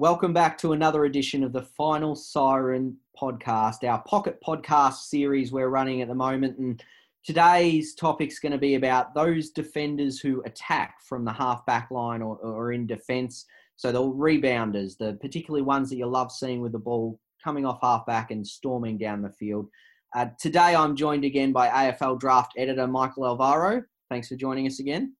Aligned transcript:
Welcome 0.00 0.32
back 0.32 0.56
to 0.60 0.72
another 0.72 1.04
edition 1.04 1.44
of 1.44 1.52
the 1.52 1.60
Final 1.60 2.16
Siren 2.16 2.96
podcast, 3.20 3.86
our 3.86 4.02
pocket 4.04 4.38
podcast 4.42 4.94
series 4.94 5.52
we're 5.52 5.68
running 5.68 6.00
at 6.00 6.08
the 6.08 6.14
moment. 6.14 6.56
And 6.56 6.82
today's 7.22 7.94
topic's 7.94 8.38
going 8.38 8.52
to 8.52 8.58
be 8.58 8.76
about 8.76 9.14
those 9.14 9.50
defenders 9.50 10.18
who 10.18 10.42
attack 10.46 11.02
from 11.06 11.26
the 11.26 11.32
half 11.34 11.66
back 11.66 11.90
line 11.90 12.22
or, 12.22 12.36
or 12.36 12.72
in 12.72 12.86
defence. 12.86 13.44
So 13.76 13.92
the 13.92 14.00
rebounders, 14.00 14.96
the 14.96 15.18
particularly 15.20 15.60
ones 15.60 15.90
that 15.90 15.96
you 15.96 16.06
love 16.06 16.32
seeing 16.32 16.62
with 16.62 16.72
the 16.72 16.78
ball 16.78 17.20
coming 17.44 17.66
off 17.66 17.80
half 17.82 18.06
back 18.06 18.30
and 18.30 18.44
storming 18.46 18.96
down 18.96 19.20
the 19.20 19.28
field. 19.28 19.68
Uh, 20.16 20.28
today 20.38 20.74
I'm 20.74 20.96
joined 20.96 21.26
again 21.26 21.52
by 21.52 21.68
AFL 21.68 22.18
draft 22.18 22.54
editor 22.56 22.86
Michael 22.86 23.26
Alvaro. 23.26 23.82
Thanks 24.08 24.28
for 24.28 24.36
joining 24.36 24.66
us 24.66 24.80
again. 24.80 25.14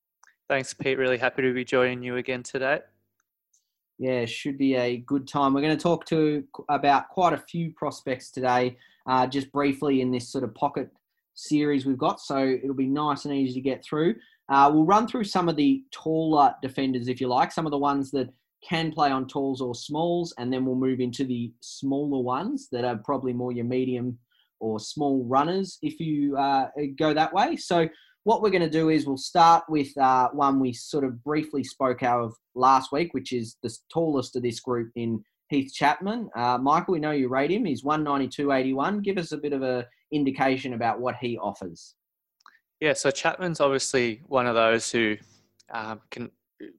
Thanks, 0.48 0.72
Pete. 0.72 0.96
Really 0.96 1.18
happy 1.18 1.42
to 1.42 1.52
be 1.52 1.66
joining 1.66 2.02
you 2.02 2.16
again 2.16 2.42
today 2.42 2.80
yeah, 4.00 4.24
should 4.24 4.56
be 4.56 4.76
a 4.76 4.96
good 4.96 5.28
time. 5.28 5.52
We're 5.52 5.60
going 5.60 5.76
to 5.76 5.82
talk 5.82 6.06
to 6.06 6.42
about 6.70 7.10
quite 7.10 7.34
a 7.34 7.44
few 7.50 7.70
prospects 7.72 8.30
today, 8.30 8.78
uh, 9.06 9.26
just 9.26 9.52
briefly 9.52 10.00
in 10.00 10.10
this 10.10 10.32
sort 10.32 10.42
of 10.42 10.54
pocket 10.54 10.88
series 11.34 11.84
we've 11.84 11.98
got. 11.98 12.18
So 12.18 12.38
it'll 12.38 12.74
be 12.74 12.86
nice 12.86 13.26
and 13.26 13.34
easy 13.34 13.52
to 13.52 13.60
get 13.60 13.84
through. 13.84 14.14
Uh, 14.48 14.70
we'll 14.72 14.86
run 14.86 15.06
through 15.06 15.24
some 15.24 15.50
of 15.50 15.56
the 15.56 15.84
taller 15.90 16.54
defenders, 16.62 17.08
if 17.08 17.20
you 17.20 17.28
like, 17.28 17.52
some 17.52 17.66
of 17.66 17.72
the 17.72 17.78
ones 17.78 18.10
that 18.12 18.30
can 18.66 18.90
play 18.90 19.10
on 19.10 19.28
talls 19.28 19.60
or 19.60 19.74
smalls, 19.74 20.32
and 20.38 20.50
then 20.50 20.64
we'll 20.64 20.76
move 20.76 21.00
into 21.00 21.24
the 21.26 21.52
smaller 21.60 22.22
ones 22.22 22.68
that 22.72 22.86
are 22.86 22.96
probably 22.96 23.34
more 23.34 23.52
your 23.52 23.66
medium 23.66 24.18
or 24.60 24.80
small 24.80 25.24
runners 25.24 25.78
if 25.82 26.00
you 26.00 26.38
uh, 26.38 26.68
go 26.98 27.12
that 27.12 27.34
way. 27.34 27.54
So 27.54 27.86
what 28.24 28.42
we're 28.42 28.50
going 28.50 28.62
to 28.62 28.70
do 28.70 28.90
is 28.90 29.06
we'll 29.06 29.16
start 29.16 29.64
with 29.68 29.96
uh, 29.96 30.28
one 30.32 30.60
we 30.60 30.72
sort 30.72 31.04
of 31.04 31.22
briefly 31.24 31.64
spoke 31.64 32.02
out 32.02 32.20
of 32.20 32.34
last 32.54 32.92
week, 32.92 33.14
which 33.14 33.32
is 33.32 33.56
the 33.62 33.74
tallest 33.92 34.36
of 34.36 34.42
this 34.42 34.60
group 34.60 34.90
in 34.96 35.24
Heath 35.48 35.72
Chapman. 35.72 36.28
Uh, 36.36 36.58
Michael, 36.58 36.92
we 36.92 37.00
know 37.00 37.10
you 37.10 37.28
rate 37.28 37.50
him. 37.50 37.64
He's 37.64 37.82
192.81. 37.82 39.02
Give 39.02 39.18
us 39.18 39.32
a 39.32 39.38
bit 39.38 39.52
of 39.52 39.62
an 39.62 39.84
indication 40.12 40.74
about 40.74 41.00
what 41.00 41.16
he 41.16 41.38
offers. 41.38 41.94
Yeah, 42.80 42.92
so 42.92 43.10
Chapman's 43.10 43.60
obviously 43.60 44.22
one 44.26 44.46
of 44.46 44.54
those 44.54 44.90
who 44.90 45.16
um, 45.72 46.00
can 46.10 46.30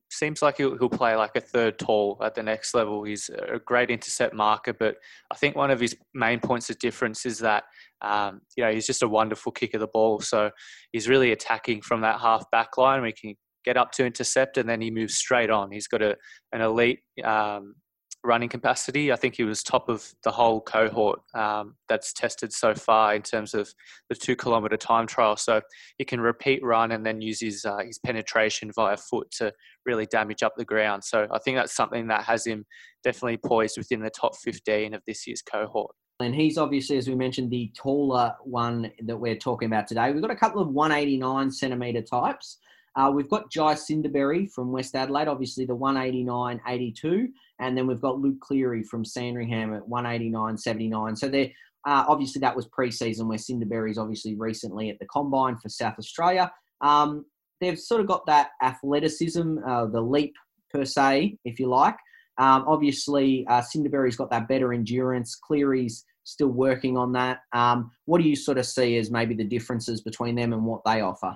seems 0.10 0.42
like 0.42 0.58
he'll, 0.58 0.78
he'll 0.78 0.90
play 0.90 1.16
like 1.16 1.36
a 1.36 1.42
third 1.42 1.80
tall 1.80 2.20
at 2.24 2.36
the 2.36 2.44
next 2.44 2.74
level. 2.74 3.04
He's 3.04 3.30
a 3.30 3.60
great 3.60 3.90
intercept 3.90 4.34
marker, 4.34 4.74
but 4.74 4.96
I 5.32 5.36
think 5.36 5.56
one 5.56 5.72
of 5.72 5.80
his 5.80 5.96
main 6.14 6.40
points 6.40 6.70
of 6.70 6.80
difference 6.80 7.26
is 7.26 7.40
that 7.40 7.64
um, 8.02 8.42
you 8.56 8.64
know 8.64 8.72
he's 8.72 8.88
just 8.88 9.04
a 9.04 9.08
wonderful 9.08 9.52
kick 9.52 9.74
of 9.74 9.80
the 9.80 9.88
ball. 9.88 10.20
So 10.20 10.52
he's 10.92 11.08
really 11.08 11.32
attacking 11.32 11.82
from 11.82 12.02
that 12.02 12.20
half 12.20 12.50
back 12.52 12.78
line. 12.78 13.02
We 13.02 13.14
can 13.14 13.36
get 13.64 13.78
up 13.78 13.92
to 13.94 14.06
intercept, 14.06 14.58
and 14.58 14.68
then 14.68 14.82
he 14.82 14.92
moves 14.92 15.16
straight 15.16 15.50
on. 15.50 15.72
He's 15.72 15.88
got 15.88 16.02
a 16.02 16.16
an 16.52 16.62
elite 16.62 17.00
um, 17.24 17.76
running 18.24 18.50
capacity. 18.50 19.12
I 19.12 19.16
think 19.16 19.36
he 19.36 19.44
was 19.44 19.64
top 19.64 19.90
of 19.90 20.14
the 20.24 20.32
whole 20.32 20.62
cohort 20.62 21.22
um, 21.34 21.76
that's 21.90 22.14
tested 22.14 22.54
so 22.54 22.76
far 22.76 23.16
in 23.16 23.22
terms 23.22 23.54
of 23.54 23.74
the 24.10 24.16
two 24.16 24.36
kilometer 24.36 24.78
time 24.78 25.08
trial. 25.08 25.36
So 25.36 25.62
he 25.98 26.06
can 26.06 26.22
repeat 26.22 26.64
run 26.64 26.92
and 26.92 27.06
then 27.06 27.22
use 27.22 27.40
his 27.40 27.66
uh, 27.66 27.80
his 27.80 28.00
penetration 28.00 28.72
via 28.74 28.98
foot 28.98 29.32
to 29.38 29.54
really 29.86 30.06
damage 30.06 30.44
up 30.44 30.54
the 30.58 30.66
ground. 30.66 31.04
So 31.04 31.28
I 31.32 31.40
think 31.40 31.58
that's 31.58 31.76
something 31.76 32.08
that 32.08 32.24
has 32.24 32.46
him 32.46 32.66
definitely 33.04 33.38
poised 33.38 33.78
within 33.78 34.02
the 34.02 34.12
top 34.12 34.36
15 34.38 34.94
of 34.94 35.02
this 35.08 35.26
year's 35.26 35.42
cohort. 35.42 35.96
And 36.20 36.36
he's 36.36 36.58
obviously, 36.58 36.98
as 36.98 37.08
we 37.08 37.16
mentioned, 37.16 37.50
the 37.50 37.72
taller 37.76 38.36
one 38.44 38.92
that 39.06 39.18
we're 39.18 39.36
talking 39.36 39.66
about 39.66 39.88
today. 39.88 40.12
We've 40.12 40.22
got 40.22 40.30
a 40.30 40.36
couple 40.36 40.62
of 40.62 40.70
189 40.70 41.52
centimetre 41.52 42.04
types. 42.04 42.60
Uh, 42.96 43.12
we've 43.14 43.30
got 43.30 43.50
Jai 43.50 43.74
Sinderberry 43.74 44.52
from 44.52 44.72
West 44.72 44.96
Adelaide, 44.96 45.28
obviously 45.28 45.66
the 45.66 45.76
189.82, 45.76 47.28
and 47.60 47.78
then 47.78 47.88
we've 47.88 48.02
got 48.02 48.20
Luke 48.20 48.40
Cleary 48.42 48.84
from 48.84 49.06
Sandringham 49.06 49.74
at 49.74 49.84
189.79. 49.84 51.18
So 51.18 51.30
they're 51.30 51.52
uh, 51.88 52.06
obviously 52.08 52.40
that 52.40 52.56
was 52.56 52.68
pre-season 52.68 53.28
where 53.28 53.40
Sinderberry's 53.40 53.98
obviously 53.98 54.36
recently 54.36 54.90
at 54.90 55.00
the 55.00 55.08
combine 55.08 55.58
for 55.58 55.70
South 55.70 55.96
Australia. 55.98 56.52
Um, 56.82 57.26
they've 57.60 57.80
sort 57.80 58.02
of 58.02 58.08
got 58.08 58.26
that 58.28 58.50
athleticism, 58.62 59.58
uh, 59.68 59.86
the 59.88 60.02
leap 60.02 60.36
per 60.70 60.86
se, 60.86 61.38
if 61.44 61.60
you 61.60 61.68
like. 61.68 61.96
Um, 62.38 62.66
obviously, 62.68 63.46
uh, 63.50 63.62
Sinderberry's 63.62 64.16
got 64.16 64.30
that 64.32 64.48
better 64.48 64.74
endurance. 64.74 65.36
Cleary's 65.36 66.06
still 66.24 66.50
working 66.50 66.98
on 66.98 67.12
that. 67.14 67.40
Um, 67.54 67.92
what 68.06 68.22
do 68.22 68.28
you 68.28 68.36
sort 68.36 68.58
of 68.58 68.66
see 68.66 68.98
as 68.98 69.12
maybe 69.12 69.36
the 69.36 69.44
differences 69.44 70.02
between 70.02 70.36
them 70.36 70.54
and 70.54 70.64
what 70.64 70.82
they 70.86 71.02
offer? 71.02 71.36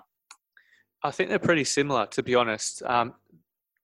I 1.05 1.11
think 1.11 1.29
they're 1.29 1.39
pretty 1.39 1.63
similar, 1.63 2.07
to 2.07 2.23
be 2.23 2.33
honest. 2.33 2.81
Um, 2.83 3.13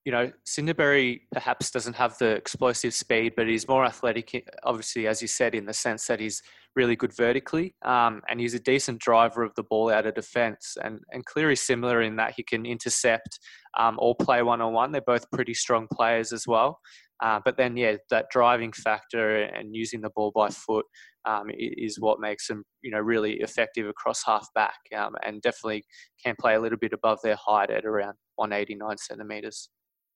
you 0.06 0.12
know, 0.12 0.32
Sinderberry 0.44 1.22
perhaps 1.32 1.70
doesn't 1.70 1.96
have 1.96 2.18
the 2.18 2.32
explosive 2.32 2.94
speed, 2.94 3.34
but 3.36 3.48
he's 3.48 3.68
more 3.68 3.86
athletic, 3.86 4.50
obviously, 4.64 5.06
as 5.06 5.22
you 5.22 5.28
said, 5.28 5.54
in 5.54 5.66
the 5.66 5.74
sense 5.74 6.08
that 6.08 6.20
he's 6.20 6.42
really 6.76 6.96
good 6.96 7.14
vertically 7.16 7.76
um, 7.84 8.22
and 8.30 8.40
he's 8.40 8.54
a 8.54 8.60
decent 8.60 9.00
driver 9.00 9.44
of 9.44 9.54
the 9.56 9.64
ball 9.64 9.92
out 9.92 10.06
of 10.06 10.16
defence. 10.16 10.78
And, 10.82 11.00
and 11.12 11.26
Cleary 11.26 11.56
similar 11.56 12.02
in 12.02 12.16
that 12.18 12.34
he 12.36 12.44
can 12.44 12.66
intercept 12.66 13.40
um, 13.78 13.98
or 14.00 14.16
play 14.16 14.42
one 14.42 14.62
on 14.62 14.74
one. 14.74 14.92
They're 14.92 15.02
both 15.02 15.30
pretty 15.32 15.54
strong 15.54 15.88
players 15.94 16.32
as 16.32 16.48
well. 16.48 16.80
Uh, 17.22 17.40
but 17.46 17.56
then, 17.56 17.78
yeah, 17.78 17.96
that 18.10 18.26
driving 18.32 18.72
factor 18.72 19.44
and 19.44 19.76
using 19.76 20.02
the 20.02 20.10
ball 20.16 20.32
by 20.34 20.50
foot 20.50 20.86
um, 21.26 21.52
is 21.54 22.00
what 22.00 22.20
makes 22.20 22.48
them, 22.48 22.64
you 22.82 22.90
know, 22.90 23.00
really 23.00 23.34
effective 23.42 23.88
across 23.88 24.24
half 24.26 24.48
back, 24.56 24.78
um, 24.98 25.14
and 25.24 25.40
definitely 25.44 25.84
can 26.24 26.36
play 26.40 26.56
a 26.56 26.60
little 26.60 26.80
bit 26.80 26.94
above 26.94 27.20
their 27.24 27.36
height 27.36 27.70
at 27.70 27.86
around 27.86 28.16
189 28.38 28.98
centimetres. 28.98 29.70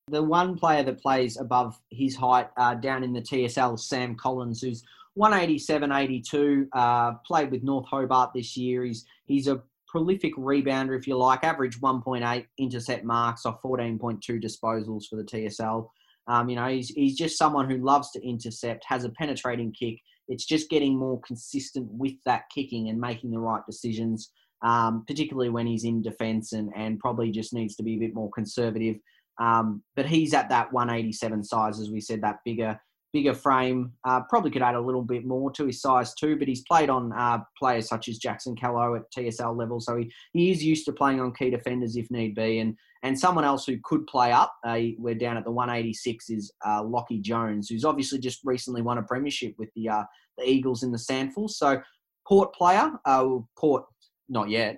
The 0.07 0.21
one 0.21 0.57
player 0.57 0.81
that 0.83 0.99
plays 0.99 1.37
above 1.37 1.79
his 1.91 2.15
height 2.15 2.47
uh, 2.57 2.73
down 2.75 3.03
in 3.03 3.13
the 3.13 3.21
TSL 3.21 3.79
Sam 3.79 4.15
Collins, 4.15 4.61
who's 4.61 4.83
187 5.15 5.91
82, 5.91 6.67
uh, 6.73 7.13
played 7.25 7.51
with 7.51 7.63
North 7.63 7.87
Hobart 7.87 8.31
this 8.33 8.55
year. 8.55 8.83
He's, 8.83 9.05
he's 9.25 9.47
a 9.47 9.61
prolific 9.87 10.35
rebounder, 10.35 10.97
if 10.97 11.07
you 11.07 11.17
like, 11.17 11.43
average 11.43 11.79
1.8 11.79 12.45
intercept 12.57 13.03
marks 13.03 13.45
off 13.45 13.61
14.2 13.61 14.19
disposals 14.43 15.05
for 15.09 15.15
the 15.15 15.23
TSL. 15.23 15.87
Um, 16.27 16.49
you 16.49 16.55
know, 16.55 16.67
he's, 16.67 16.89
he's 16.89 17.15
just 17.15 17.37
someone 17.37 17.69
who 17.69 17.77
loves 17.77 18.11
to 18.11 18.27
intercept, 18.27 18.83
has 18.87 19.05
a 19.05 19.09
penetrating 19.09 19.71
kick. 19.71 19.99
It's 20.27 20.45
just 20.45 20.69
getting 20.69 20.97
more 20.97 21.21
consistent 21.21 21.87
with 21.89 22.15
that 22.25 22.43
kicking 22.53 22.89
and 22.89 22.99
making 22.99 23.31
the 23.31 23.39
right 23.39 23.61
decisions, 23.65 24.31
um, 24.63 25.05
particularly 25.07 25.49
when 25.49 25.67
he's 25.67 25.85
in 25.85 26.01
defence 26.01 26.51
and, 26.53 26.71
and 26.75 26.99
probably 26.99 27.31
just 27.31 27.53
needs 27.53 27.75
to 27.75 27.83
be 27.83 27.95
a 27.95 27.99
bit 27.99 28.15
more 28.15 28.31
conservative. 28.31 28.97
Um, 29.39 29.83
but 29.95 30.07
he's 30.07 30.33
at 30.33 30.49
that 30.49 30.73
187 30.73 31.43
size, 31.43 31.79
as 31.79 31.89
we 31.89 32.01
said, 32.01 32.21
that 32.21 32.39
bigger 32.43 32.79
bigger 33.15 33.33
frame. 33.33 33.93
Uh, 34.03 34.19
probably 34.27 34.51
could 34.51 34.61
add 34.61 34.75
a 34.75 34.81
little 34.81 35.01
bit 35.01 35.25
more 35.25 35.49
to 35.49 35.67
his 35.67 35.81
size 35.81 36.13
too, 36.13 36.35
but 36.35 36.49
he's 36.49 36.63
played 36.63 36.89
on 36.89 37.13
uh, 37.13 37.39
players 37.57 37.87
such 37.87 38.09
as 38.09 38.17
Jackson 38.17 38.57
Callow 38.57 38.93
at 38.95 39.09
TSL 39.09 39.57
level, 39.57 39.79
so 39.79 39.95
he, 39.95 40.11
he 40.33 40.51
is 40.51 40.61
used 40.61 40.83
to 40.83 40.91
playing 40.91 41.21
on 41.21 41.33
key 41.33 41.49
defenders 41.49 41.95
if 41.95 42.11
need 42.11 42.35
be. 42.35 42.59
And 42.59 42.75
and 43.03 43.17
someone 43.17 43.45
else 43.45 43.65
who 43.65 43.77
could 43.85 44.05
play 44.07 44.33
up, 44.33 44.53
uh, 44.67 44.79
we're 44.97 45.15
down 45.15 45.37
at 45.37 45.45
the 45.45 45.51
186, 45.51 46.29
is 46.29 46.51
uh, 46.65 46.83
Lachie 46.83 47.21
Jones, 47.21 47.69
who's 47.69 47.85
obviously 47.85 48.19
just 48.19 48.41
recently 48.43 48.81
won 48.81 48.97
a 48.97 49.03
premiership 49.03 49.53
with 49.57 49.69
the 49.77 49.87
uh, 49.87 50.03
the 50.37 50.49
Eagles 50.49 50.83
in 50.83 50.91
the 50.91 50.97
SANFL. 50.97 51.49
So 51.49 51.81
Port 52.27 52.53
player, 52.53 52.91
uh, 53.05 53.27
Port 53.57 53.85
not 54.27 54.49
yet, 54.49 54.77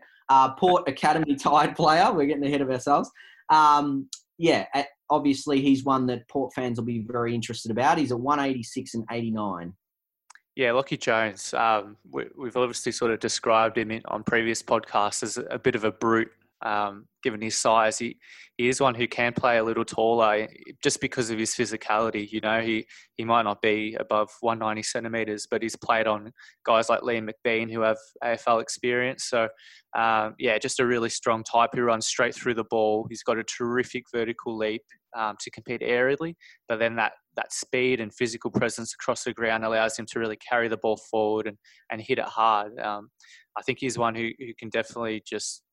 Port 0.60 0.88
Academy 0.88 1.36
tied 1.42 1.76
player. 1.76 2.14
We're 2.14 2.28
getting 2.28 2.46
ahead 2.46 2.62
of 2.62 2.70
ourselves. 2.70 3.10
Um, 3.50 4.08
yeah, 4.38 4.66
obviously 5.10 5.62
he's 5.62 5.84
one 5.84 6.06
that 6.08 6.28
Port 6.28 6.54
fans 6.54 6.80
will 6.80 6.86
be 6.86 7.00
very 7.00 7.34
interested 7.34 7.72
about. 7.72 7.98
He's 7.98 8.12
a 8.12 8.18
186 8.18 8.94
and 8.94 9.06
89. 9.12 9.74
Yeah, 10.56 10.70
Lachie 10.70 11.00
Jones. 11.00 11.54
Um, 11.54 11.98
we, 12.12 12.26
have 12.46 12.58
obviously 12.58 12.92
sort 12.92 13.12
of 13.12 13.20
described 13.20 13.78
him 13.78 13.92
in, 13.92 14.02
on 14.06 14.24
previous 14.24 14.64
podcasts 14.64 15.22
as 15.22 15.38
a 15.52 15.60
bit 15.60 15.76
of 15.76 15.84
a 15.84 15.92
brute 15.92 16.32
um, 16.66 17.06
given 17.24 17.42
his 17.42 17.58
size. 17.58 17.98
He 17.98 18.18
he 18.58 18.70
is 18.70 18.82
one 18.82 18.96
who 18.96 19.08
can 19.08 19.34
play 19.34 19.58
a 19.58 19.64
little 19.64 19.86
taller 19.86 20.34
eh, 20.34 20.48
just 20.82 21.00
because 21.00 21.30
of 21.30 21.38
his 21.38 21.52
physicality. 21.52 22.32
You 22.32 22.42
know, 22.42 22.62
he 22.62 22.88
he 23.18 23.24
might 23.24 23.44
not 23.44 23.62
be 23.62 23.96
above 24.00 24.30
190 24.42 24.84
centimeters, 24.84 25.48
but 25.50 25.62
he's 25.62 25.76
played 25.76 26.08
on 26.08 26.32
guys 26.66 26.90
like 26.90 27.02
Liam 27.02 27.30
McBean 27.30 27.72
who 27.72 27.82
have 27.82 27.98
AFL 28.24 28.62
experience. 28.62 29.26
So 29.26 29.48
um, 29.96 30.36
yeah, 30.40 30.58
just 30.58 30.80
a 30.80 30.86
really 30.86 31.10
strong 31.10 31.44
type 31.44 31.72
who 31.74 31.82
runs 31.82 32.08
straight 32.08 32.36
through 32.36 32.56
the 32.56 32.66
ball. 32.66 33.06
He's 33.10 33.24
got 33.24 33.38
a 33.38 33.44
terrific 33.44 34.06
vertical 34.14 34.58
leap 34.58 34.82
um, 35.16 35.36
to 35.40 35.52
compete 35.52 35.82
aerially, 35.82 36.36
but 36.68 36.80
then 36.80 36.96
that 36.96 37.14
that 37.36 37.54
speed 37.54 38.00
and 38.02 38.14
physical 38.14 38.50
presence 38.50 38.94
across 38.94 39.24
the 39.24 39.34
ground 39.34 39.64
allows 39.64 39.98
him 39.98 40.08
to 40.08 40.20
really 40.20 40.38
carry 40.38 40.68
the 40.68 40.78
ball 40.78 40.98
forward 41.10 41.46
and, 41.46 41.58
and 41.92 42.02
hit 42.02 42.18
it 42.18 42.26
hard. 42.26 42.78
Um, 42.80 43.10
I 43.56 43.62
think 43.62 43.78
he's 43.80 43.98
one 43.98 44.16
who, 44.16 44.30
who 44.40 44.54
can 44.58 44.70
definitely 44.70 45.22
just 45.26 45.64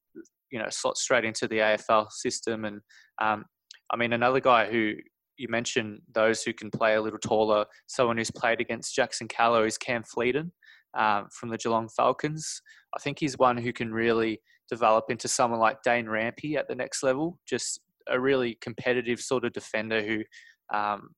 you 0.50 0.58
know 0.58 0.68
slot 0.70 0.96
straight 0.96 1.24
into 1.24 1.48
the 1.48 1.58
AFL 1.58 2.10
system. 2.10 2.64
And 2.64 2.80
um, 3.20 3.44
I 3.90 3.96
mean, 3.96 4.12
another 4.12 4.40
guy 4.40 4.70
who 4.70 4.94
you 5.36 5.48
mentioned 5.48 6.00
those 6.12 6.42
who 6.42 6.52
can 6.52 6.70
play 6.70 6.94
a 6.94 7.02
little 7.02 7.18
taller. 7.18 7.64
Someone 7.86 8.16
who's 8.16 8.30
played 8.30 8.60
against 8.60 8.94
Jackson 8.94 9.28
Callow 9.28 9.64
is 9.64 9.78
Cam 9.78 10.02
Fleeton 10.04 10.52
um, 10.96 11.28
from 11.32 11.48
the 11.50 11.58
Geelong 11.58 11.88
Falcons. 11.88 12.60
I 12.96 13.00
think 13.00 13.18
he's 13.18 13.38
one 13.38 13.56
who 13.56 13.72
can 13.72 13.92
really 13.92 14.40
develop 14.68 15.06
into 15.10 15.28
someone 15.28 15.60
like 15.60 15.82
Dane 15.82 16.06
Rampe 16.06 16.56
at 16.56 16.68
the 16.68 16.74
next 16.74 17.02
level. 17.02 17.38
Just 17.48 17.80
a 18.08 18.18
really 18.18 18.58
competitive 18.60 19.20
sort 19.20 19.44
of 19.44 19.52
defender 19.52 20.02
who 20.02 20.76
um, 20.76 21.10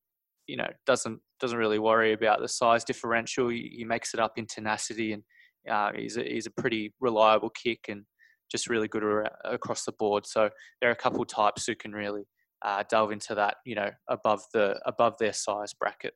you 0.47 0.57
know 0.57 0.69
doesn't 0.87 1.21
doesn't 1.41 1.59
really 1.59 1.79
worry 1.79 2.13
about 2.13 2.41
the 2.41 2.49
size 2.49 2.85
differential. 2.85 3.49
He, 3.49 3.75
he 3.77 3.85
makes 3.85 4.15
it 4.15 4.21
up 4.21 4.33
in 4.37 4.47
tenacity, 4.47 5.13
and 5.13 5.23
uh, 5.71 5.91
he's 5.95 6.17
a, 6.17 6.23
he's 6.23 6.47
a 6.47 6.61
pretty 6.61 6.95
reliable 7.01 7.51
kick 7.51 7.81
and 7.89 8.05
just 8.51 8.69
really 8.69 8.89
good 8.89 9.03
across 9.45 9.85
the 9.85 9.93
board. 9.93 10.27
So 10.27 10.51
there 10.81 10.91
are 10.91 10.93
a 10.93 10.97
couple 10.97 11.25
types 11.25 11.67
who 11.67 11.75
can 11.75 11.93
really 11.93 12.27
uh, 12.65 12.85
delve 12.89 13.13
into 13.13 13.35
that, 13.35 13.57
you 13.65 13.75
know, 13.75 13.91
above 14.09 14.43
the 14.53 14.81
above 14.87 15.15
their 15.19 15.33
size 15.33 15.73
bracket. 15.75 16.15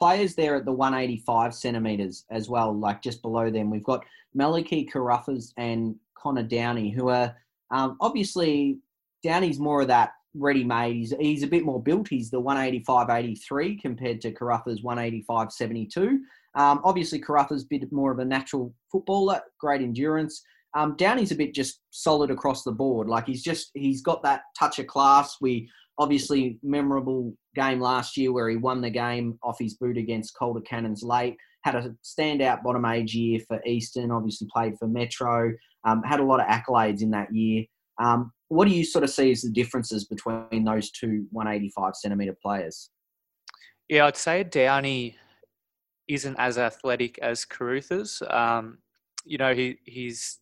Players 0.00 0.34
there 0.34 0.54
at 0.56 0.64
the 0.64 0.72
185 0.72 1.54
centimeters 1.54 2.24
as 2.30 2.48
well, 2.48 2.72
like 2.76 3.02
just 3.02 3.20
below 3.20 3.50
them, 3.50 3.70
we've 3.70 3.84
got 3.84 4.04
Malachy 4.34 4.84
Carruthers 4.84 5.52
and 5.56 5.96
Connor 6.16 6.44
Downey, 6.44 6.90
who 6.90 7.08
are 7.08 7.34
um, 7.72 7.96
obviously 8.00 8.78
Downey's 9.24 9.58
more 9.58 9.82
of 9.82 9.88
that 9.88 10.12
ready-made. 10.34 10.94
He's, 10.94 11.14
he's 11.18 11.42
a 11.42 11.48
bit 11.48 11.64
more 11.64 11.82
built. 11.82 12.08
He's 12.08 12.30
the 12.30 12.40
185-83 12.40 13.80
compared 13.80 14.20
to 14.20 14.32
Carruthers 14.32 14.82
185-72. 14.82 16.18
Um, 16.54 16.80
obviously, 16.84 17.18
Carruthers 17.18 17.64
a 17.64 17.66
bit 17.66 17.92
more 17.92 18.12
of 18.12 18.18
a 18.18 18.24
natural 18.24 18.74
footballer, 18.90 19.40
great 19.60 19.82
endurance. 19.82 20.42
Um, 20.78 20.94
Downey's 20.96 21.32
a 21.32 21.34
bit 21.34 21.54
just 21.54 21.80
solid 21.90 22.30
across 22.30 22.62
the 22.62 22.70
board. 22.70 23.08
Like 23.08 23.26
he's 23.26 23.42
just 23.42 23.72
he's 23.74 24.00
got 24.00 24.22
that 24.22 24.42
touch 24.56 24.78
of 24.78 24.86
class. 24.86 25.36
We 25.40 25.68
obviously 25.98 26.60
memorable 26.62 27.34
game 27.56 27.80
last 27.80 28.16
year 28.16 28.32
where 28.32 28.48
he 28.48 28.56
won 28.56 28.80
the 28.80 28.90
game 28.90 29.40
off 29.42 29.58
his 29.58 29.74
boot 29.74 29.98
against 29.98 30.36
Calder 30.36 30.60
Cannons 30.60 31.02
late. 31.02 31.36
Had 31.64 31.74
a 31.74 31.96
standout 32.04 32.62
bottom 32.62 32.84
age 32.84 33.12
year 33.12 33.40
for 33.48 33.60
Eastern. 33.66 34.12
Obviously 34.12 34.46
played 34.52 34.78
for 34.78 34.86
Metro. 34.86 35.52
Um, 35.84 36.00
had 36.04 36.20
a 36.20 36.24
lot 36.24 36.38
of 36.38 36.46
accolades 36.46 37.02
in 37.02 37.10
that 37.10 37.34
year. 37.34 37.64
Um, 38.00 38.30
what 38.46 38.68
do 38.68 38.72
you 38.72 38.84
sort 38.84 39.02
of 39.02 39.10
see 39.10 39.32
as 39.32 39.42
the 39.42 39.50
differences 39.50 40.04
between 40.04 40.62
those 40.64 40.92
two 40.92 41.26
185 41.32 41.96
centimeter 41.96 42.36
players? 42.40 42.90
Yeah, 43.88 44.06
I'd 44.06 44.16
say 44.16 44.44
Downey 44.44 45.16
isn't 46.06 46.36
as 46.38 46.56
athletic 46.56 47.18
as 47.18 47.44
Carruthers. 47.44 48.22
Um, 48.30 48.78
you 49.24 49.38
know, 49.38 49.54
he 49.54 49.78
he's 49.84 50.38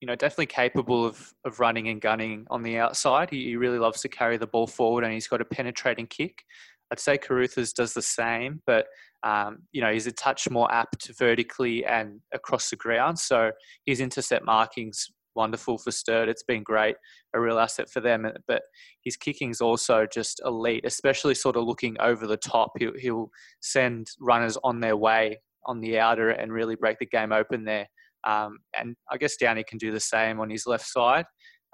you 0.00 0.06
know 0.06 0.14
definitely 0.14 0.46
capable 0.46 1.04
of 1.04 1.32
of 1.44 1.60
running 1.60 1.88
and 1.88 2.00
gunning 2.00 2.46
on 2.50 2.62
the 2.62 2.78
outside. 2.78 3.30
He, 3.30 3.44
he 3.44 3.56
really 3.56 3.78
loves 3.78 4.00
to 4.02 4.08
carry 4.08 4.36
the 4.36 4.46
ball 4.46 4.66
forward, 4.66 5.04
and 5.04 5.12
he's 5.12 5.28
got 5.28 5.40
a 5.40 5.44
penetrating 5.44 6.06
kick. 6.06 6.44
I'd 6.92 7.00
say 7.00 7.18
Carruthers 7.18 7.72
does 7.72 7.94
the 7.94 8.02
same, 8.02 8.62
but 8.66 8.86
um, 9.22 9.58
you 9.72 9.80
know 9.80 9.92
he's 9.92 10.06
a 10.06 10.12
touch 10.12 10.48
more 10.50 10.72
apt 10.72 11.10
vertically 11.18 11.84
and 11.84 12.20
across 12.32 12.70
the 12.70 12.76
ground. 12.76 13.18
So 13.18 13.50
his 13.84 14.00
intercept 14.00 14.44
markings 14.44 15.08
wonderful 15.36 15.78
for 15.78 15.92
Sturt. 15.92 16.28
It's 16.28 16.42
been 16.42 16.64
great, 16.64 16.96
a 17.34 17.40
real 17.40 17.58
asset 17.58 17.88
for 17.88 18.00
them. 18.00 18.26
But 18.48 18.62
his 19.04 19.16
kicking 19.16 19.50
is 19.50 19.60
also 19.60 20.06
just 20.12 20.40
elite, 20.44 20.84
especially 20.84 21.34
sort 21.34 21.56
of 21.56 21.64
looking 21.64 21.96
over 22.00 22.26
the 22.26 22.38
top. 22.38 22.72
He'll, 22.78 22.98
he'll 22.98 23.30
send 23.60 24.08
runners 24.18 24.58
on 24.64 24.80
their 24.80 24.96
way 24.96 25.40
on 25.66 25.80
the 25.80 25.98
outer 25.98 26.30
and 26.30 26.52
really 26.52 26.74
break 26.74 26.98
the 26.98 27.06
game 27.06 27.32
open 27.32 27.64
there. 27.64 27.86
Um, 28.26 28.58
and 28.78 28.96
I 29.10 29.16
guess 29.16 29.36
Downey 29.36 29.64
can 29.64 29.78
do 29.78 29.92
the 29.92 30.00
same 30.00 30.40
on 30.40 30.50
his 30.50 30.66
left 30.66 30.86
side, 30.86 31.24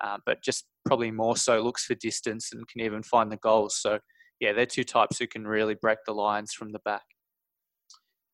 uh, 0.05 0.19
but 0.27 0.43
just 0.43 0.67
probably 0.85 1.11
more 1.11 1.37
so 1.37 1.61
looks 1.61 1.85
for 1.85 1.95
distance 1.95 2.51
and 2.53 2.69
can 2.69 2.83
even 2.83 3.03
find 3.03 3.33
the 3.33 3.39
goals. 3.39 3.79
So, 3.81 3.99
yeah, 4.39 4.53
they're 4.53 4.67
two 4.67 4.85
types 4.85 5.19
who 5.19 5.27
can 5.27 5.47
really 5.47 5.75
break 5.75 5.99
the 6.07 6.13
lines 6.13 6.53
from 6.53 6.73
the 6.73 6.81
back. 6.85 7.03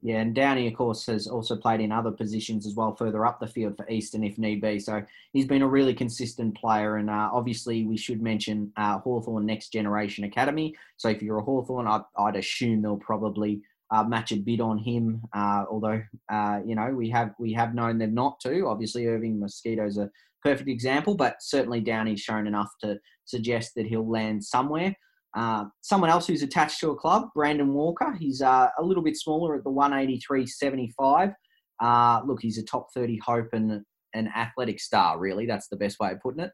Yeah, 0.00 0.20
and 0.20 0.32
Downey, 0.32 0.68
of 0.68 0.74
course, 0.74 1.06
has 1.06 1.26
also 1.26 1.56
played 1.56 1.80
in 1.80 1.90
other 1.90 2.12
positions 2.12 2.66
as 2.66 2.76
well, 2.76 2.94
further 2.94 3.26
up 3.26 3.40
the 3.40 3.48
field 3.48 3.76
for 3.76 3.88
Eastern 3.88 4.22
if 4.22 4.38
need 4.38 4.60
be. 4.60 4.78
So 4.78 5.02
he's 5.32 5.46
been 5.46 5.62
a 5.62 5.68
really 5.68 5.92
consistent 5.92 6.56
player. 6.56 6.96
And 6.96 7.10
uh, 7.10 7.30
obviously, 7.32 7.84
we 7.84 7.96
should 7.96 8.22
mention 8.22 8.72
uh, 8.76 9.00
Hawthorn 9.00 9.44
Next 9.44 9.72
Generation 9.72 10.22
Academy. 10.22 10.72
So 10.98 11.08
if 11.08 11.20
you're 11.20 11.38
a 11.38 11.42
Hawthorn, 11.42 11.88
I'd, 11.88 12.02
I'd 12.16 12.36
assume 12.36 12.80
they'll 12.80 12.96
probably 12.96 13.60
uh, 13.90 14.04
match 14.04 14.32
a 14.32 14.36
bid 14.36 14.60
on 14.60 14.78
him. 14.78 15.22
Uh, 15.34 15.64
although, 15.70 16.02
uh, 16.30 16.60
you 16.64 16.74
know, 16.74 16.90
we 16.90 17.08
have 17.10 17.30
we 17.38 17.52
have 17.52 17.74
known 17.74 17.98
them 17.98 18.14
not 18.14 18.38
to. 18.40 18.66
Obviously, 18.66 19.06
Irving 19.06 19.40
Mosquito's 19.40 19.98
a 19.98 20.10
perfect 20.42 20.68
example, 20.68 21.14
but 21.14 21.36
certainly 21.40 21.80
Downey's 21.80 22.20
shown 22.20 22.46
enough 22.46 22.70
to 22.82 22.98
suggest 23.24 23.72
that 23.76 23.86
he'll 23.86 24.08
land 24.08 24.44
somewhere. 24.44 24.94
Uh, 25.36 25.64
someone 25.82 26.10
else 26.10 26.26
who's 26.26 26.42
attached 26.42 26.80
to 26.80 26.90
a 26.90 26.96
club, 26.96 27.28
Brandon 27.34 27.72
Walker. 27.72 28.16
He's 28.18 28.40
uh, 28.40 28.68
a 28.78 28.82
little 28.82 29.02
bit 29.02 29.16
smaller 29.16 29.56
at 29.56 29.64
the 29.64 29.70
183.75. 29.70 31.34
Uh, 31.80 32.20
look, 32.26 32.40
he's 32.40 32.58
a 32.58 32.64
top 32.64 32.88
30 32.94 33.20
hope 33.24 33.48
and 33.52 33.82
an 34.14 34.28
athletic 34.34 34.80
star. 34.80 35.18
Really, 35.18 35.46
that's 35.46 35.68
the 35.68 35.76
best 35.76 35.98
way 36.00 36.12
of 36.12 36.20
putting 36.20 36.44
it. 36.44 36.50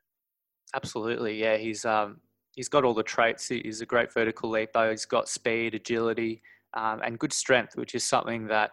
Absolutely, 0.74 1.40
yeah. 1.40 1.56
He's 1.56 1.84
um, 1.84 2.20
he's 2.54 2.68
got 2.68 2.84
all 2.84 2.94
the 2.94 3.02
traits. 3.02 3.48
He's 3.48 3.80
a 3.80 3.86
great 3.86 4.12
vertical 4.12 4.50
leaper. 4.50 4.90
He's 4.90 5.04
got 5.04 5.28
speed, 5.28 5.74
agility, 5.74 6.42
um, 6.74 7.00
and 7.04 7.18
good 7.18 7.32
strength, 7.32 7.76
which 7.76 7.94
is 7.94 8.04
something 8.04 8.46
that 8.48 8.70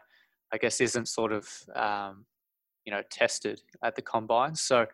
I 0.54 0.58
guess 0.58 0.82
isn't 0.82 1.08
sort 1.08 1.32
of 1.32 1.48
um, 1.76 2.26
you 2.86 2.92
know 2.92 3.02
tested 3.10 3.62
at 3.84 3.96
the 3.96 4.02
combine. 4.02 4.56
So 4.56 4.86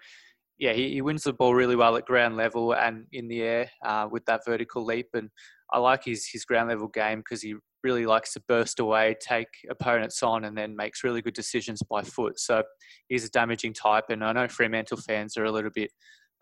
yeah, 0.60 0.74
he, 0.74 0.94
he 0.94 1.02
wins 1.02 1.24
the 1.24 1.34
ball 1.34 1.54
really 1.54 1.76
well 1.76 1.96
at 1.98 2.06
ground 2.06 2.36
level 2.36 2.74
and 2.74 3.06
in 3.12 3.28
the 3.28 3.42
air 3.42 3.70
uh, 3.86 4.08
with 4.10 4.26
that 4.26 4.42
vertical 4.46 4.84
leap. 4.84 5.08
And 5.14 5.30
I 5.72 5.80
like 5.80 6.04
his, 6.06 6.28
his 6.28 6.46
ground 6.46 6.70
level 6.70 6.88
game 6.88 7.20
because 7.20 7.42
he 7.42 7.56
really 7.84 8.06
likes 8.06 8.34
to 8.34 8.42
burst 8.48 8.80
away, 8.80 9.16
take 9.20 9.48
opponents 9.70 10.24
on, 10.24 10.46
and 10.46 10.58
then 10.58 10.76
makes 10.76 11.04
really 11.04 11.22
good 11.22 11.36
decisions 11.36 11.84
by 11.84 12.02
foot. 12.02 12.40
So 12.40 12.64
he's 13.08 13.24
a 13.24 13.30
damaging 13.30 13.74
type. 13.74 14.06
And 14.10 14.24
I 14.24 14.34
know 14.34 14.48
Fremantle 14.48 14.98
fans 14.98 15.38
are 15.38 15.46
a 15.46 15.52
little 15.52 15.70
bit 15.70 15.92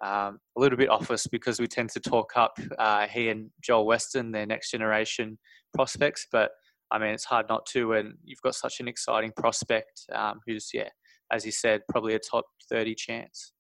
um, 0.04 0.40
a 0.58 0.60
little 0.60 0.78
bit 0.78 0.90
off 0.90 1.12
us 1.12 1.28
because 1.28 1.60
we 1.60 1.68
tend 1.68 1.90
to 1.92 2.00
talk 2.00 2.34
up 2.36 2.58
uh, 2.78 3.08
he 3.08 3.30
and 3.30 3.50
Joel 3.62 3.86
Western, 3.86 4.32
their 4.32 4.46
next 4.46 4.72
generation 4.72 5.38
prospects. 5.74 6.28
But 6.32 6.52
I 6.92 7.00
mean, 7.00 7.10
it's 7.10 7.26
hard 7.26 7.48
not 7.50 7.66
to. 7.68 7.90
when 7.90 8.16
you've 8.24 8.42
got 8.42 8.56
such 8.56 8.80
an 8.80 8.88
exciting 8.88 9.32
prospect 9.38 10.02
um, 10.14 10.40
who's, 10.46 10.70
yeah, 10.74 10.90
as 11.32 11.46
you 11.46 11.52
said, 11.52 11.82
probably 11.90 12.16
a 12.16 12.20
top 12.20 12.46
30 12.70 12.96
chance 12.96 13.54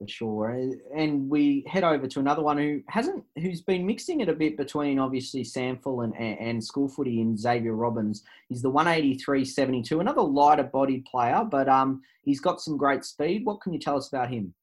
for 0.00 0.08
sure. 0.08 0.72
And 0.96 1.28
we 1.28 1.62
head 1.66 1.84
over 1.84 2.06
to 2.06 2.20
another 2.20 2.42
one 2.42 2.56
who 2.56 2.80
hasn't, 2.88 3.22
who's 3.38 3.60
been 3.60 3.86
mixing 3.86 4.20
it 4.20 4.30
a 4.30 4.34
bit 4.34 4.56
between 4.56 4.98
obviously 4.98 5.44
SANFL 5.44 6.04
and, 6.04 6.14
and 6.16 6.64
school 6.64 6.88
footy 6.88 7.20
in 7.20 7.36
Xavier 7.36 7.74
Robbins. 7.74 8.24
He's 8.48 8.62
the 8.62 8.70
183.72, 8.70 10.00
another 10.00 10.22
lighter 10.22 10.62
bodied 10.62 11.04
player, 11.04 11.44
but 11.48 11.68
um, 11.68 12.00
he's 12.22 12.40
got 12.40 12.62
some 12.62 12.78
great 12.78 13.04
speed. 13.04 13.44
What 13.44 13.60
can 13.60 13.74
you 13.74 13.78
tell 13.78 13.98
us 13.98 14.08
about 14.08 14.30
him? 14.30 14.54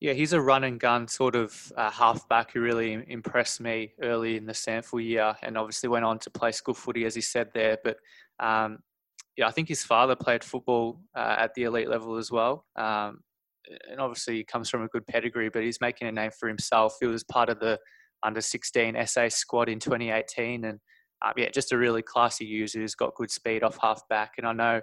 Yeah, 0.00 0.12
he's 0.12 0.34
a 0.34 0.40
run 0.40 0.64
and 0.64 0.78
gun 0.78 1.08
sort 1.08 1.34
of 1.34 1.72
uh, 1.76 1.90
halfback 1.90 2.52
who 2.52 2.60
really 2.60 3.02
impressed 3.08 3.60
me 3.62 3.94
early 4.02 4.36
in 4.36 4.44
the 4.44 4.52
SANFL 4.52 5.02
year 5.02 5.34
and 5.42 5.56
obviously 5.56 5.88
went 5.88 6.04
on 6.04 6.18
to 6.18 6.30
play 6.30 6.52
school 6.52 6.74
footy, 6.74 7.06
as 7.06 7.14
he 7.14 7.22
said 7.22 7.48
there. 7.54 7.78
But 7.82 7.96
um, 8.38 8.80
yeah, 9.36 9.46
I 9.48 9.50
think 9.52 9.68
his 9.68 9.84
father 9.84 10.14
played 10.14 10.44
football 10.44 11.00
uh, 11.14 11.36
at 11.38 11.54
the 11.54 11.64
elite 11.64 11.88
level 11.88 12.16
as 12.16 12.30
well. 12.30 12.66
Um, 12.76 13.20
and 13.90 13.98
obviously 13.98 14.36
he 14.36 14.44
comes 14.44 14.68
from 14.68 14.82
a 14.82 14.88
good 14.88 15.06
pedigree, 15.06 15.48
but 15.48 15.62
he's 15.62 15.80
making 15.80 16.08
a 16.08 16.12
name 16.12 16.30
for 16.30 16.48
himself. 16.48 16.96
He 17.00 17.06
was 17.06 17.24
part 17.24 17.48
of 17.48 17.58
the 17.58 17.78
under 18.22 18.40
16 18.40 18.96
SA 19.06 19.28
squad 19.28 19.68
in 19.68 19.78
2018, 19.78 20.64
and 20.64 20.78
um, 21.24 21.32
yeah, 21.36 21.48
just 21.50 21.72
a 21.72 21.78
really 21.78 22.02
classy 22.02 22.44
user 22.44 22.80
who's 22.80 22.94
got 22.94 23.14
good 23.14 23.30
speed 23.30 23.62
off 23.62 23.78
halfback. 23.80 24.32
And 24.38 24.46
I 24.46 24.52
know 24.52 24.80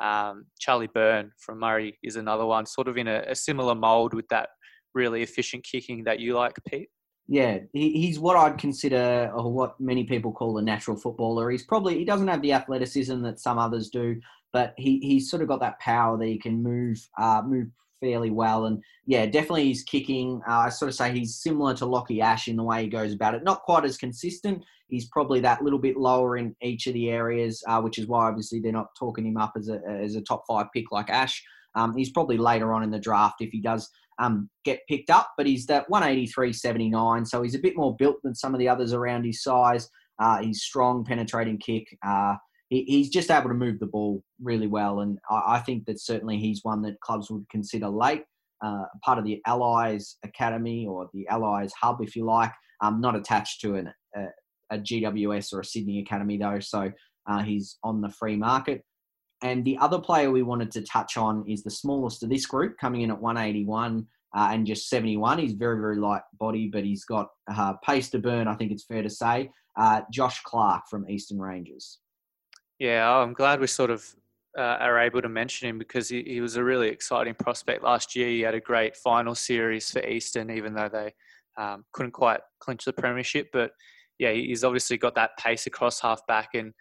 um, 0.00 0.46
Charlie 0.58 0.88
Byrne 0.92 1.32
from 1.38 1.60
Murray 1.60 1.98
is 2.02 2.16
another 2.16 2.46
one, 2.46 2.66
sort 2.66 2.88
of 2.88 2.96
in 2.96 3.08
a, 3.08 3.24
a 3.28 3.34
similar 3.34 3.74
mould 3.74 4.14
with 4.14 4.28
that 4.28 4.50
really 4.94 5.22
efficient 5.22 5.64
kicking 5.64 6.04
that 6.04 6.20
you 6.20 6.34
like, 6.34 6.56
Pete. 6.68 6.88
Yeah, 7.28 7.58
he's 7.72 8.20
what 8.20 8.36
I'd 8.36 8.56
consider, 8.56 9.32
or 9.34 9.52
what 9.52 9.80
many 9.80 10.04
people 10.04 10.32
call 10.32 10.58
a 10.58 10.62
natural 10.62 10.96
footballer. 10.96 11.50
He's 11.50 11.64
probably 11.64 11.98
he 11.98 12.04
doesn't 12.04 12.28
have 12.28 12.40
the 12.40 12.52
athleticism 12.52 13.20
that 13.22 13.40
some 13.40 13.58
others 13.58 13.90
do, 13.90 14.20
but 14.52 14.74
he, 14.76 15.00
he's 15.00 15.28
sort 15.28 15.42
of 15.42 15.48
got 15.48 15.60
that 15.60 15.80
power 15.80 16.16
that 16.16 16.26
he 16.26 16.38
can 16.38 16.62
move 16.62 16.98
uh, 17.18 17.42
move 17.44 17.68
fairly 18.00 18.30
well. 18.30 18.66
And 18.66 18.82
yeah, 19.06 19.26
definitely 19.26 19.64
he's 19.64 19.82
kicking. 19.82 20.40
Uh, 20.48 20.58
I 20.58 20.68
sort 20.68 20.88
of 20.88 20.94
say 20.94 21.12
he's 21.12 21.36
similar 21.36 21.74
to 21.74 21.84
Lachie 21.84 22.20
Ash 22.20 22.48
in 22.48 22.56
the 22.56 22.62
way 22.62 22.82
he 22.82 22.88
goes 22.88 23.12
about 23.12 23.34
it. 23.34 23.44
Not 23.44 23.62
quite 23.62 23.84
as 23.84 23.96
consistent. 23.96 24.62
He's 24.88 25.08
probably 25.08 25.40
that 25.40 25.62
little 25.62 25.78
bit 25.78 25.96
lower 25.96 26.36
in 26.36 26.54
each 26.62 26.86
of 26.86 26.94
the 26.94 27.10
areas, 27.10 27.62
uh, 27.66 27.80
which 27.80 27.98
is 27.98 28.06
why 28.06 28.28
obviously 28.28 28.60
they're 28.60 28.72
not 28.72 28.94
talking 28.98 29.26
him 29.26 29.36
up 29.36 29.52
as 29.56 29.68
a, 29.68 29.80
as 29.86 30.14
a 30.14 30.22
top 30.22 30.44
five 30.48 30.66
pick 30.72 30.92
like 30.92 31.10
Ash. 31.10 31.42
Um, 31.74 31.96
he's 31.96 32.10
probably 32.10 32.38
later 32.38 32.72
on 32.72 32.82
in 32.82 32.90
the 32.90 32.98
draft 32.98 33.36
if 33.40 33.50
he 33.50 33.60
does 33.60 33.90
um, 34.18 34.48
get 34.64 34.80
picked 34.88 35.10
up, 35.10 35.32
but 35.36 35.46
he's 35.46 35.66
that 35.66 35.88
183.79, 35.90 37.26
so 37.26 37.42
he's 37.42 37.54
a 37.54 37.60
bit 37.60 37.76
more 37.76 37.94
built 37.96 38.16
than 38.22 38.34
some 38.34 38.54
of 38.54 38.60
the 38.60 38.68
others 38.68 38.92
around 38.92 39.24
his 39.24 39.42
size. 39.42 39.90
Uh, 40.18 40.38
he's 40.38 40.62
strong, 40.62 41.04
penetrating 41.04 41.58
kick. 41.58 41.86
Uh, 42.06 42.34
he, 42.68 42.82
he's 42.84 43.08
just 43.08 43.30
able 43.30 43.48
to 43.48 43.54
move 43.54 43.78
the 43.78 43.86
ball 43.86 44.22
really 44.42 44.66
well. 44.66 45.00
And 45.00 45.18
I, 45.30 45.56
I, 45.56 45.58
think 45.60 45.86
that 45.86 46.00
certainly 46.00 46.38
he's 46.38 46.64
one 46.64 46.82
that 46.82 47.00
clubs 47.00 47.30
would 47.30 47.48
consider 47.50 47.88
late, 47.88 48.24
uh, 48.64 48.84
part 49.04 49.18
of 49.18 49.24
the 49.24 49.40
Allies 49.46 50.16
Academy 50.24 50.86
or 50.86 51.08
the 51.12 51.26
Allies 51.28 51.72
Hub, 51.80 52.00
if 52.00 52.16
you 52.16 52.24
like, 52.24 52.52
um, 52.80 53.00
not 53.00 53.16
attached 53.16 53.60
to 53.62 53.76
an, 53.76 53.92
a, 54.16 54.26
a, 54.70 54.78
GWS 54.78 55.52
or 55.52 55.60
a 55.60 55.64
Sydney 55.64 56.00
Academy, 56.00 56.36
though. 56.36 56.60
So 56.60 56.90
uh, 57.26 57.42
he's 57.42 57.78
on 57.82 58.00
the 58.00 58.10
free 58.10 58.36
market. 58.36 58.84
And 59.42 59.64
the 59.64 59.76
other 59.78 59.98
player 59.98 60.30
we 60.30 60.42
wanted 60.42 60.70
to 60.72 60.82
touch 60.82 61.16
on 61.16 61.44
is 61.46 61.62
the 61.62 61.70
smallest 61.70 62.22
of 62.22 62.30
this 62.30 62.46
group, 62.46 62.78
coming 62.78 63.02
in 63.02 63.10
at 63.10 63.20
181 63.20 64.06
uh, 64.34 64.48
and 64.50 64.66
just 64.66 64.88
71. 64.88 65.38
He's 65.38 65.52
very, 65.52 65.78
very 65.78 65.96
light 65.96 66.22
body, 66.38 66.68
but 66.68 66.84
he's 66.84 67.04
got 67.04 67.28
uh, 67.54 67.74
pace 67.84 68.08
to 68.10 68.18
burn, 68.18 68.48
I 68.48 68.54
think 68.54 68.72
it's 68.72 68.84
fair 68.84 69.02
to 69.02 69.10
say. 69.10 69.50
uh, 69.76 70.00
Josh 70.10 70.40
Clark 70.42 70.84
from 70.88 71.08
Eastern 71.08 71.38
Ranges. 71.38 71.98
Yeah, 72.78 73.10
I'm 73.10 73.32
glad 73.32 73.60
we 73.60 73.66
sort 73.66 73.90
of 73.90 74.04
uh, 74.56 74.76
are 74.80 74.98
able 74.98 75.22
to 75.22 75.28
mention 75.28 75.68
him 75.68 75.78
because 75.78 76.08
he, 76.08 76.22
he, 76.22 76.40
was 76.40 76.56
a 76.56 76.64
really 76.64 76.88
exciting 76.88 77.34
prospect 77.34 77.82
last 77.82 78.14
year. 78.14 78.28
He 78.28 78.40
had 78.40 78.54
a 78.54 78.60
great 78.60 78.96
final 78.96 79.34
series 79.34 79.90
for 79.90 80.06
Eastern, 80.06 80.50
even 80.50 80.74
though 80.74 80.88
they 80.88 81.14
um, 81.58 81.84
couldn't 81.92 82.12
quite 82.12 82.40
clinch 82.60 82.84
the 82.84 82.92
premiership. 82.92 83.48
But 83.52 83.72
yeah, 84.18 84.32
he's 84.32 84.64
obviously 84.64 84.98
got 84.98 85.14
that 85.14 85.36
pace 85.38 85.66
across 85.66 86.00
half 86.00 86.26
back, 86.26 86.50
and 86.54 86.72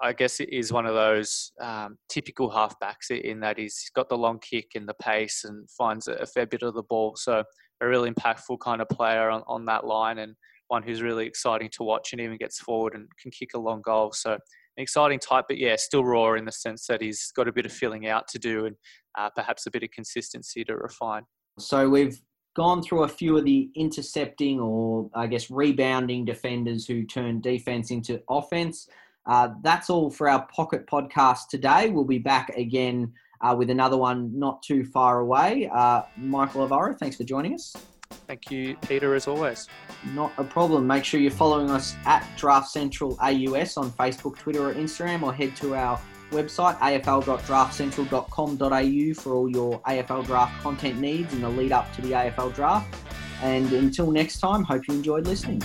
I 0.00 0.12
guess 0.12 0.40
it 0.40 0.52
is 0.52 0.72
one 0.72 0.86
of 0.86 0.94
those 0.94 1.52
um, 1.60 1.98
typical 2.08 2.50
halfbacks 2.50 3.10
in 3.10 3.40
that 3.40 3.58
he's 3.58 3.90
got 3.94 4.08
the 4.08 4.16
long 4.16 4.38
kick 4.38 4.70
and 4.74 4.88
the 4.88 4.94
pace 4.94 5.44
and 5.44 5.68
finds 5.70 6.06
a 6.06 6.26
fair 6.26 6.46
bit 6.46 6.62
of 6.62 6.74
the 6.74 6.84
ball. 6.84 7.16
So 7.16 7.42
a 7.80 7.86
really 7.86 8.10
impactful 8.10 8.58
kind 8.60 8.80
of 8.80 8.88
player 8.88 9.30
on, 9.30 9.42
on 9.46 9.64
that 9.66 9.84
line 9.84 10.18
and 10.18 10.34
one 10.68 10.82
who's 10.82 11.02
really 11.02 11.26
exciting 11.26 11.70
to 11.72 11.82
watch 11.82 12.12
and 12.12 12.20
even 12.20 12.36
gets 12.36 12.60
forward 12.60 12.94
and 12.94 13.08
can 13.20 13.30
kick 13.30 13.50
a 13.54 13.58
long 13.58 13.82
goal. 13.82 14.12
So 14.12 14.38
exciting 14.78 15.18
type, 15.18 15.46
but 15.48 15.58
yeah, 15.58 15.76
still 15.76 16.04
raw 16.04 16.34
in 16.34 16.44
the 16.44 16.52
sense 16.52 16.86
that 16.86 17.00
he's 17.00 17.32
got 17.32 17.48
a 17.48 17.52
bit 17.52 17.66
of 17.66 17.72
filling 17.72 18.06
out 18.06 18.28
to 18.28 18.38
do 18.38 18.66
and 18.66 18.76
uh, 19.18 19.30
perhaps 19.30 19.66
a 19.66 19.70
bit 19.70 19.82
of 19.82 19.90
consistency 19.90 20.64
to 20.64 20.76
refine. 20.76 21.22
So 21.58 21.88
we've 21.88 22.20
gone 22.56 22.82
through 22.82 23.04
a 23.04 23.08
few 23.08 23.36
of 23.36 23.44
the 23.44 23.70
intercepting 23.74 24.60
or 24.60 25.10
I 25.14 25.26
guess 25.26 25.50
rebounding 25.50 26.24
defenders 26.24 26.86
who 26.86 27.04
turn 27.04 27.40
defense 27.40 27.90
into 27.90 28.22
offense. 28.28 28.88
Uh, 29.26 29.50
that's 29.62 29.90
all 29.90 30.10
for 30.10 30.28
our 30.28 30.46
pocket 30.46 30.86
podcast 30.86 31.48
today. 31.50 31.90
We'll 31.90 32.04
be 32.04 32.18
back 32.18 32.48
again 32.56 33.12
uh, 33.42 33.54
with 33.56 33.70
another 33.70 33.96
one 33.96 34.36
not 34.36 34.62
too 34.62 34.84
far 34.84 35.20
away. 35.20 35.70
Uh, 35.72 36.02
Michael 36.16 36.62
Alvaro, 36.62 36.94
thanks 36.94 37.16
for 37.16 37.24
joining 37.24 37.54
us. 37.54 37.76
Thank 38.10 38.50
you, 38.50 38.76
Peter, 38.86 39.14
as 39.14 39.26
always. 39.26 39.68
Not 40.12 40.32
a 40.36 40.44
problem. 40.44 40.86
Make 40.86 41.04
sure 41.04 41.20
you're 41.20 41.30
following 41.30 41.70
us 41.70 41.96
at 42.04 42.26
Draft 42.36 42.68
Central 42.68 43.16
AUS 43.20 43.76
on 43.76 43.90
Facebook, 43.92 44.36
Twitter, 44.38 44.68
or 44.68 44.74
Instagram, 44.74 45.22
or 45.22 45.32
head 45.32 45.56
to 45.56 45.74
our 45.74 45.98
website, 46.30 46.78
afl.draftcentral.com.au, 46.78 49.14
for 49.14 49.34
all 49.34 49.50
your 49.50 49.80
AFL 49.80 50.26
draft 50.26 50.62
content 50.62 51.00
needs 51.00 51.32
in 51.32 51.40
the 51.40 51.48
lead 51.48 51.72
up 51.72 51.90
to 51.94 52.02
the 52.02 52.12
AFL 52.12 52.54
draft. 52.54 52.94
And 53.42 53.72
until 53.72 54.10
next 54.10 54.40
time, 54.40 54.62
hope 54.62 54.86
you 54.88 54.94
enjoyed 54.94 55.26
listening. 55.26 55.62